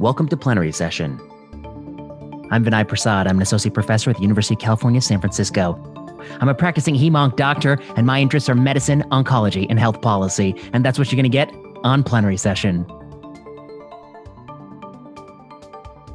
[0.00, 1.20] Welcome to Plenary Session.
[2.50, 3.28] I'm Vinay Prasad.
[3.28, 5.78] I'm an associate professor at the University of California, San Francisco.
[6.40, 10.56] I'm a practicing hemonc doctor, and my interests are medicine, oncology, and health policy.
[10.72, 11.54] And that's what you're going to get
[11.84, 12.84] on Plenary Session.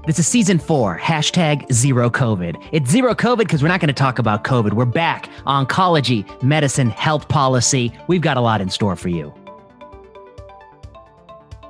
[0.06, 2.62] This is season four, hashtag zero COVID.
[2.74, 4.74] It's zero COVID because we're not going to talk about COVID.
[4.74, 5.30] We're back.
[5.48, 7.98] Oncology, medicine, health policy.
[8.08, 9.34] We've got a lot in store for you.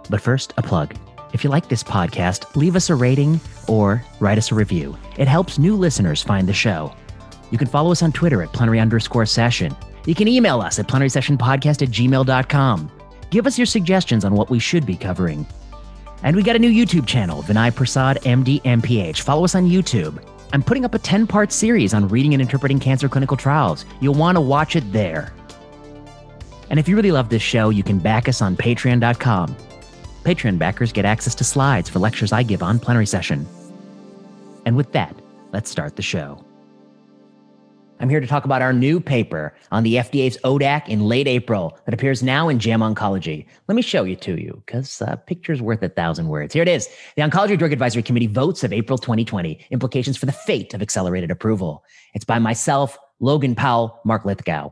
[0.10, 0.96] But first, a plug.
[1.32, 4.98] If you like this podcast, leave us a rating or write us a review.
[5.18, 6.94] It helps new listeners find the show.
[7.52, 9.76] You can follow us on Twitter at plenary underscore session.
[10.06, 12.92] You can email us at plenary session podcast at gmail.com.
[13.30, 15.46] Give us your suggestions on what we should be covering.
[16.24, 19.22] And we got a new YouTube channel, Vinay Prasad MD MPH.
[19.22, 20.24] Follow us on YouTube.
[20.52, 23.86] I'm putting up a 10 part series on reading and interpreting cancer clinical trials.
[24.02, 25.32] You'll want to watch it there.
[26.70, 29.56] And if you really love this show, you can back us on patreon.com.
[30.24, 33.48] Patreon backers get access to slides for lectures I give on plenary session.
[34.66, 35.16] And with that,
[35.52, 36.44] let's start the show.
[38.02, 41.78] I'm here to talk about our new paper on the FDA's ODAC in late April
[41.84, 43.46] that appears now in JAMA Oncology.
[43.68, 46.54] Let me show you to you because a uh, picture's worth a thousand words.
[46.54, 46.88] Here it is.
[47.18, 51.30] The Oncology Drug Advisory Committee votes of April 2020 implications for the fate of accelerated
[51.30, 51.84] approval.
[52.14, 54.72] It's by myself, Logan Powell, Mark Lythgoe.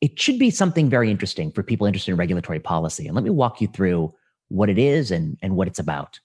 [0.00, 3.06] It should be something very interesting for people interested in regulatory policy.
[3.06, 4.14] And let me walk you through
[4.48, 6.20] what it is and, and what it's about.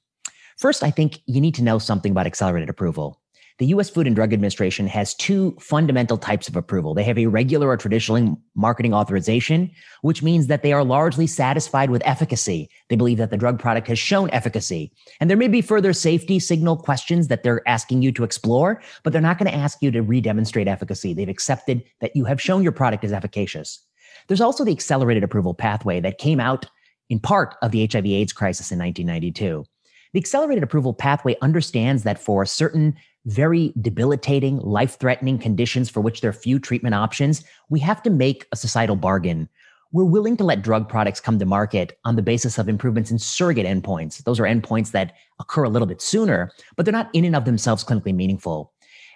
[0.58, 3.22] First, I think you need to know something about accelerated approval
[3.61, 6.95] the US Food and Drug Administration has two fundamental types of approval.
[6.95, 9.69] They have a regular or traditional marketing authorization,
[10.02, 12.72] which means that they are largely satisfied with efficacy.
[12.89, 14.92] They believe that the drug product has shown efficacy.
[15.19, 19.14] And there may be further safety signal questions that they're asking you to explore, but
[19.14, 21.14] they're not going to ask you to re-demonstrate efficacy.
[21.14, 23.80] They've accepted that you have shown your product is efficacious.
[24.27, 26.66] There's also the accelerated approval pathway that came out
[27.12, 29.66] in part of the HIV AIDS crisis in 1992.
[30.14, 32.95] The accelerated approval pathway understands that for certain
[33.26, 38.10] very debilitating, life threatening conditions for which there are few treatment options, we have to
[38.10, 39.50] make a societal bargain.
[39.92, 43.20] We're willing to let drug products come to market on the basis of improvements in
[43.20, 44.23] surrogate endpoints.
[44.23, 47.44] Those are endpoints that occur a little bit sooner, but they're not in and of
[47.44, 48.71] themselves clinically meaningful.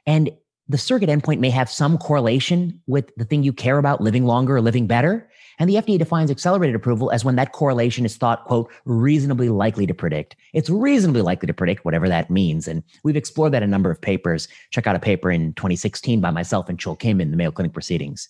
[0.06, 0.32] And
[0.68, 4.58] the surrogate endpoint may have some correlation with the thing you care about, living longer
[4.58, 5.30] or living better.
[5.60, 9.88] And the FDA defines accelerated approval as when that correlation is thought, quote, reasonably likely
[9.88, 10.36] to predict.
[10.54, 12.68] It's reasonably likely to predict whatever that means.
[12.68, 14.48] And we've explored that in a number of papers.
[14.72, 17.74] Check out a paper in 2016 by myself and Chul Kim in the Mayo Clinic
[17.74, 18.30] Proceedings.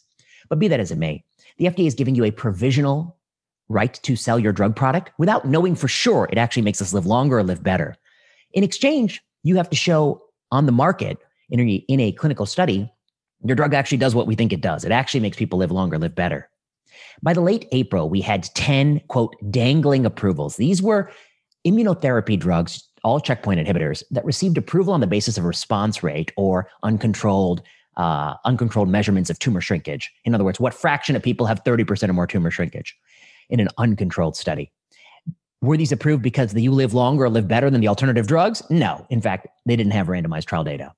[0.50, 1.24] But be that as it may,
[1.58, 3.18] the FDA is giving you a provisional
[3.70, 7.06] right to sell your drug product without knowing for sure it actually makes us live
[7.06, 7.96] longer or live better.
[8.54, 10.22] In exchange, you have to show
[10.52, 11.18] on the market
[11.50, 12.92] in a, in a clinical study,
[13.44, 14.86] your drug actually does what we think it does.
[14.86, 16.50] It actually makes people live longer, live better.
[17.22, 20.58] By the late April, we had 10, quote, dangling approvals.
[20.58, 21.12] These were
[21.66, 26.70] immunotherapy drugs, all checkpoint inhibitors, that received approval on the basis of response rate or
[26.84, 27.62] uncontrolled.
[27.98, 30.12] Uh, uncontrolled measurements of tumor shrinkage.
[30.26, 32.94] In other words, what fraction of people have 30% or more tumor shrinkage
[33.50, 34.70] in an uncontrolled study?
[35.62, 38.62] Were these approved because the you live longer or live better than the alternative drugs?
[38.70, 39.06] No.
[39.10, 40.94] In fact, they didn't have randomized trial data.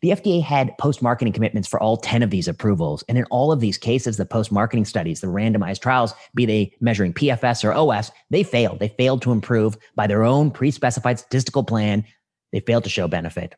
[0.00, 3.04] The FDA had post marketing commitments for all 10 of these approvals.
[3.08, 6.74] And in all of these cases, the post marketing studies, the randomized trials, be they
[6.80, 8.78] measuring PFS or OS, they failed.
[8.78, 12.04] They failed to improve by their own pre specified statistical plan.
[12.52, 13.54] They failed to show benefit.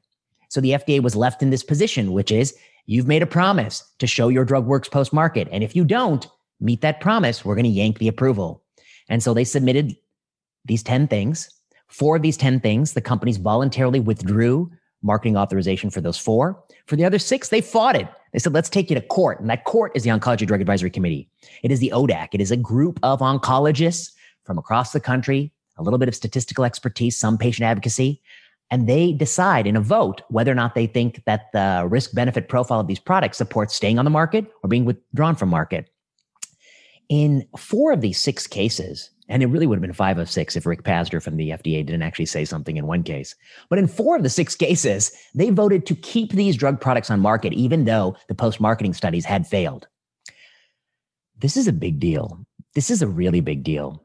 [0.49, 2.55] So the FDA was left in this position, which is
[2.87, 5.49] you've made a promise to show your drug works post market.
[5.51, 6.29] And if you don't
[6.61, 8.63] meet that promise, we're going to yank the approval.
[9.09, 9.97] And so they submitted
[10.65, 11.51] these 10 things.
[11.89, 14.71] Four of these 10 things, the companies voluntarily withdrew
[15.03, 16.63] marketing authorization for those four.
[16.87, 18.09] For the other six, they fought it.
[18.33, 19.41] They said, let's take you to court.
[19.41, 21.29] And that court is the Oncology Drug Advisory Committee.
[21.63, 22.29] It is the ODAC.
[22.33, 24.13] It is a group of oncologists
[24.45, 28.23] from across the country, a little bit of statistical expertise, some patient advocacy.
[28.71, 32.49] And they decide in a vote whether or not they think that the risk benefit
[32.49, 35.91] profile of these products supports staying on the market or being withdrawn from market.
[37.11, 40.57] In four of these six cases, and it really would have been five of six
[40.57, 43.35] if Rick Pazdur from the FDA didn't actually say something in one case.
[43.71, 47.19] But in four of the six cases, they voted to keep these drug products on
[47.19, 49.89] market, even though the post marketing studies had failed.
[51.39, 52.45] This is a big deal.
[52.75, 54.05] This is a really big deal.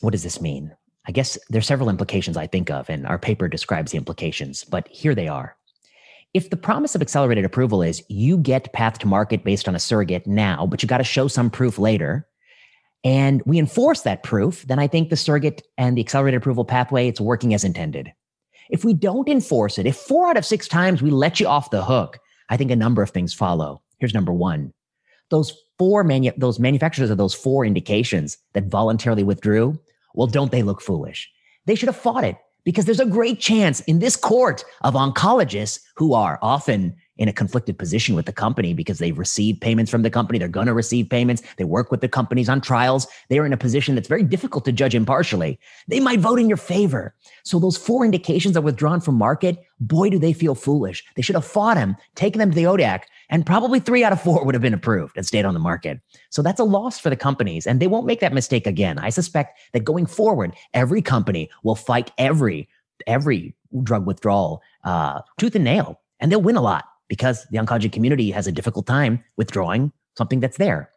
[0.00, 0.74] What does this mean?
[1.06, 4.88] I guess there's several implications I think of, and our paper describes the implications, but
[4.88, 5.56] here they are.
[6.32, 9.78] If the promise of accelerated approval is you get path to market based on a
[9.78, 12.26] surrogate now, but you got to show some proof later,
[13.04, 17.06] and we enforce that proof, then I think the surrogate and the accelerated approval pathway,
[17.06, 18.12] it's working as intended.
[18.70, 21.70] If we don't enforce it, if four out of six times we let you off
[21.70, 22.18] the hook,
[22.48, 23.82] I think a number of things follow.
[23.98, 24.72] Here's number one.
[25.30, 29.78] Those four manu- those manufacturers of those four indications that voluntarily withdrew,
[30.14, 31.30] well, don't they look foolish?
[31.66, 35.80] They should have fought it because there's a great chance in this court of oncologists
[35.96, 40.02] who are often in a conflicted position with the company because they've received payments from
[40.02, 40.38] the company.
[40.38, 41.42] They're going to receive payments.
[41.56, 43.06] They work with the companies on trials.
[43.28, 45.58] They are in a position that's very difficult to judge impartially.
[45.86, 47.14] They might vote in your favor.
[47.44, 49.62] So those four indications are withdrawn from market.
[49.80, 51.04] Boy, do they feel foolish.
[51.14, 54.20] They should have fought him, taken them to the ODAC, and probably three out of
[54.20, 56.00] four would have been approved and stayed on the market.
[56.30, 58.98] So that's a loss for the companies, and they won't make that mistake again.
[58.98, 62.68] I suspect that going forward, every company will fight every
[63.08, 66.84] every drug withdrawal uh, tooth and nail, and they'll win a lot
[67.14, 70.90] because the oncology community has a difficult time withdrawing something that's there.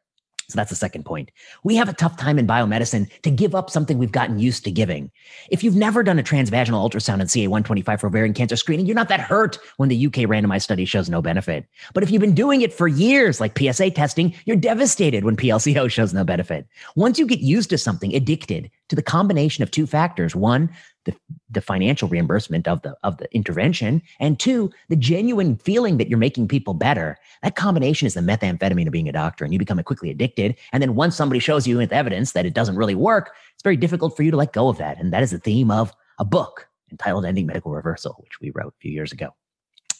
[0.49, 1.29] So that's the second point.
[1.63, 4.71] We have a tough time in biomedicine to give up something we've gotten used to
[4.71, 5.11] giving.
[5.51, 9.09] If you've never done a transvaginal ultrasound and CA125 for ovarian cancer screening, you're not
[9.09, 11.67] that hurt when the UK randomized study shows no benefit.
[11.93, 15.91] But if you've been doing it for years, like PSA testing, you're devastated when PLCO
[15.91, 16.65] shows no benefit.
[16.95, 20.69] Once you get used to something, addicted to the combination of two factors, one,
[21.07, 21.15] the,
[21.49, 26.19] the financial reimbursement of the of the intervention and two the genuine feeling that you're
[26.19, 27.17] making people better.
[27.41, 30.81] That combination is the methamphetamine of being a doctor and you become quickly addicted and
[30.81, 34.15] then once somebody shows you with evidence that it doesn't really work it's very difficult
[34.15, 36.67] for you to let go of that and that is the theme of a book
[36.91, 39.29] entitled ending medical reversal which we wrote a few years ago.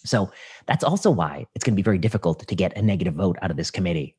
[0.06, 0.32] So
[0.68, 3.52] that's also why it's going to be very difficult to get a negative vote out
[3.52, 4.16] of this committee.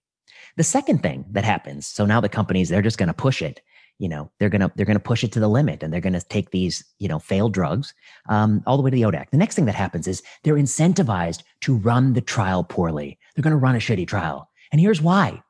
[0.57, 3.61] The second thing that happens so now the companies they're just going to push it
[3.99, 6.51] you know they're gonna they're gonna push it to the limit and they're gonna take
[6.51, 7.95] these you know failed drugs
[8.29, 9.31] um, all the way to the ODAC.
[9.31, 13.19] The next thing that happens is they're incentivized to run the trial poorly.
[13.35, 15.43] They're gonna run a shitty trial, and here's why: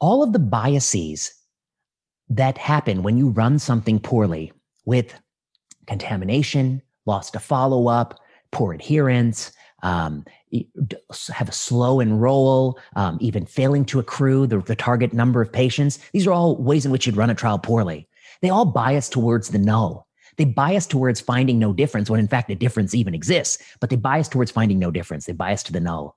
[0.00, 1.32] all of the biases
[2.30, 4.52] that happen when you run something poorly
[4.84, 5.14] with
[5.86, 8.20] contamination, loss to follow up,
[8.52, 10.24] poor adherence, um,
[11.32, 15.98] have a slow enroll, um, even failing to accrue the, the target number of patients.
[16.12, 18.08] These are all ways in which you'd run a trial poorly.
[18.40, 20.06] They all bias towards the null.
[20.36, 23.96] They bias towards finding no difference when in fact a difference even exists, but they
[23.96, 25.26] bias towards finding no difference.
[25.26, 26.16] They bias to the null.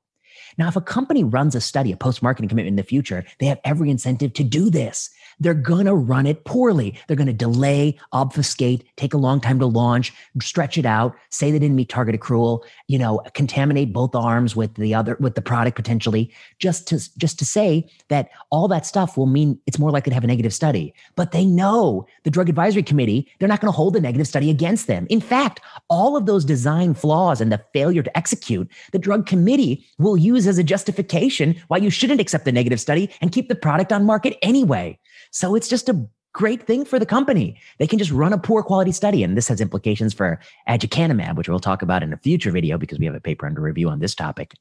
[0.57, 3.45] Now, if a company runs a study, a post marketing commitment in the future, they
[3.47, 5.09] have every incentive to do this
[5.39, 6.97] they're going to run it poorly.
[7.07, 11.51] They're going to delay, obfuscate, take a long time to launch, stretch it out, say
[11.51, 15.41] they didn't meet target accrual, you know, contaminate both arms with the other with the
[15.41, 19.91] product potentially, just to just to say that all that stuff will mean it's more
[19.91, 20.93] likely to have a negative study.
[21.15, 24.49] But they know the drug advisory committee, they're not going to hold a negative study
[24.49, 25.07] against them.
[25.09, 29.85] In fact, all of those design flaws and the failure to execute, the drug committee
[29.97, 33.55] will use as a justification why you shouldn't accept the negative study and keep the
[33.55, 34.97] product on market anyway.
[35.31, 37.57] So it's just a great thing for the company.
[37.79, 39.23] They can just run a poor quality study.
[39.23, 42.99] And this has implications for aducanumab, which we'll talk about in a future video because
[42.99, 44.53] we have a paper under review on this topic.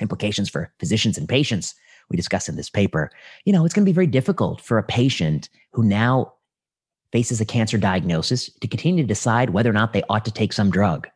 [0.00, 1.74] Implications for physicians and patients
[2.10, 3.10] we discuss in this paper.
[3.44, 6.34] You know, it's going to be very difficult for a patient who now
[7.12, 10.52] faces a cancer diagnosis to continue to decide whether or not they ought to take
[10.52, 11.08] some drug.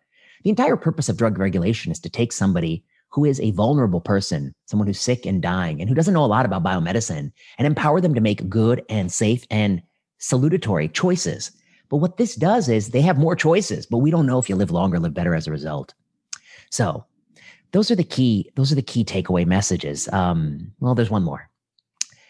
[0.45, 2.85] The entire purpose of drug regulation is to take somebody
[3.19, 6.27] who is a vulnerable person, someone who's sick and dying, and who doesn't know a
[6.27, 9.83] lot about biomedicine, and empower them to make good and safe and
[10.21, 11.51] salutatory choices.
[11.89, 14.55] But what this does is they have more choices, but we don't know if you
[14.55, 15.95] live longer, live better as a result.
[16.71, 17.07] So
[17.73, 20.09] those are the key, those are the key takeaway messages.
[20.13, 21.51] Um, well, there's one more.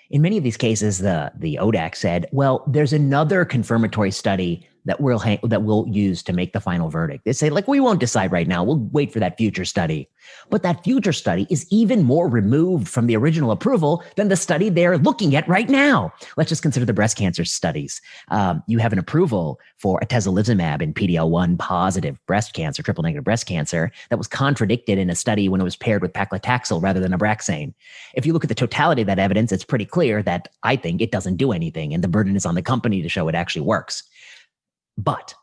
[0.08, 5.00] In many of these cases, the the ODAC said, well, there's another confirmatory study that
[5.00, 7.25] we'll hang, that we'll use to make the final verdict.
[7.25, 8.64] They say like we won't decide right now.
[8.64, 10.08] We'll wait for that future study.
[10.50, 14.68] But that future study is even more removed from the original approval than the study
[14.68, 16.12] they're looking at right now.
[16.37, 18.00] Let's just consider the breast cancer studies.
[18.28, 23.47] Um, you have an approval for atezolizumab in PD-L1 positive breast cancer, triple negative breast
[23.47, 27.12] cancer, that was contradicted in a study when it was paired with paclitaxel rather than
[27.12, 27.75] Abraxane.
[28.14, 31.00] If you look at the totality of that evidence, it's pretty clear that I think
[31.00, 33.62] it doesn't do anything, and the burden is on the company to show it actually
[33.62, 34.02] works.
[34.99, 35.35] But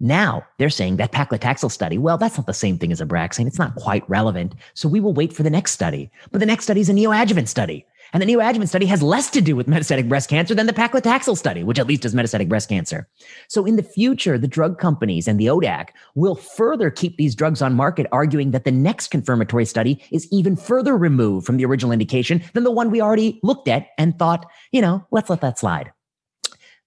[0.00, 3.46] now they're saying that paclitaxel study, well, that's not the same thing as Abraxane.
[3.46, 4.54] It's not quite relevant.
[4.74, 6.10] So we will wait for the next study.
[6.30, 7.84] But the next study is a neoadjuvant study.
[8.12, 11.38] And the neoadjuvant study has less to do with metastatic breast cancer than the paclitaxel
[11.38, 13.08] study, which at least is metastatic breast cancer.
[13.48, 17.62] So in the future, the drug companies and the ODAC will further keep these drugs
[17.62, 21.92] on market, arguing that the next confirmatory study is even further removed from the original
[21.92, 25.58] indication than the one we already looked at and thought, you know, let's let that
[25.58, 25.92] slide.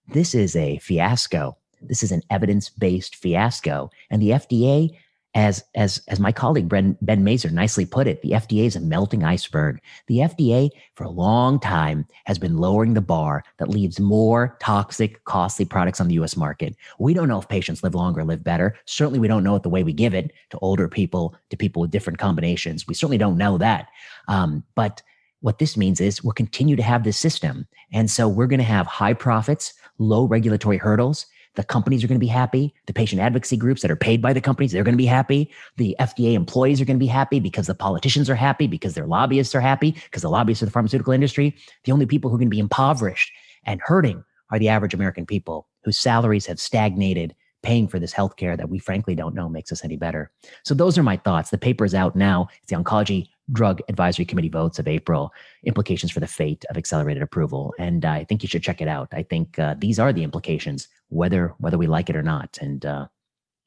[0.10, 3.90] This is a fiasco this is an evidence-based fiasco.
[4.10, 4.98] And the FDA,
[5.36, 8.80] as as as my colleague Ben, ben Mazer nicely put it, the FDA is a
[8.80, 9.82] melting iceberg.
[10.08, 15.24] The FDA, for a long time, has been lowering the bar that leaves more toxic,
[15.26, 16.76] costly products on the US market.
[17.00, 18.78] We don't know if patients live longer, live better.
[18.86, 21.82] Certainly, we don't know it the way we give it to older people, to people
[21.82, 22.88] with different combinations.
[22.88, 23.90] We certainly don't know that.
[24.30, 25.02] Um, but
[25.42, 27.68] what this means is we'll continue to have this system.
[27.92, 32.20] And so we're going to have high profits, low regulatory hurdles, The companies are going
[32.20, 32.74] to be happy.
[32.86, 35.52] The patient advocacy groups that are paid by the companies, they're going to be happy.
[35.78, 39.08] The FDA employees are going to be happy because the politicians are happy, because their
[39.08, 41.56] lobbyists are happy, because the lobbyists of the pharmaceutical industry.
[41.84, 43.32] The only people who are going to be impoverished
[43.66, 48.56] and hurting are the average American people whose salaries have stagnated paying for this healthcare
[48.56, 50.32] that we frankly don't know makes us any better.
[50.64, 51.50] So those are my thoughts.
[51.50, 52.48] The paper is out now.
[52.62, 55.32] It's the Oncology Drug Advisory Committee votes of April,
[55.64, 57.74] implications for the fate of accelerated approval.
[57.78, 59.10] And I think you should check it out.
[59.12, 62.58] I think uh, these are the implications, whether whether we like it or not.
[62.62, 63.08] And uh,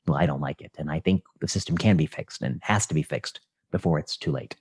[0.06, 0.72] well, I don't like it.
[0.78, 4.16] And I think the system can be fixed and has to be fixed before it's
[4.16, 4.56] too late.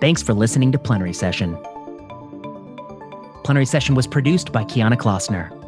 [0.00, 1.56] Thanks for listening to Plenary Session.
[3.42, 5.63] Plenary Session was produced by Kiana Klossner.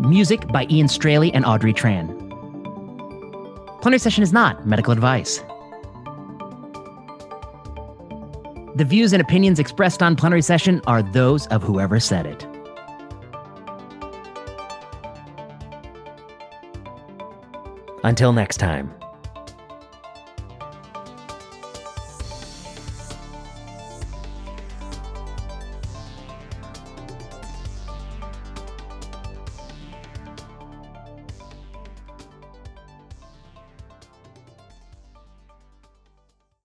[0.00, 2.06] Music by Ian Straley and Audrey Tran.
[3.80, 5.38] Plenary session is not medical advice.
[8.76, 12.46] The views and opinions expressed on plenary session are those of whoever said it.
[18.04, 18.97] Until next time.